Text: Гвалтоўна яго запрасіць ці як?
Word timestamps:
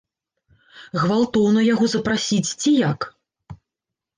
Гвалтоўна 1.01 1.61
яго 1.73 1.85
запрасіць 1.93 2.55
ці 2.61 2.71
як? 2.89 2.99